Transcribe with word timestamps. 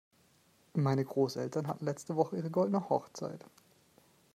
Meine 0.73 1.05
Großeltern 1.05 1.67
hatten 1.67 1.85
letzte 1.85 2.15
Woche 2.15 2.35
ihre 2.37 2.49
goldene 2.49 2.89
Hochzeit. 2.89 3.45